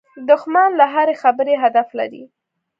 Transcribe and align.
دښمن 0.29 0.69
له 0.79 0.85
هرې 0.93 1.15
خبرې 1.23 1.55
هدف 1.63 1.87
لري 1.99 2.23